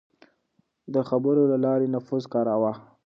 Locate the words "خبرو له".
1.09-1.57